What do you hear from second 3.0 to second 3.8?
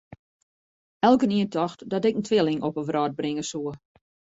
bringe soe.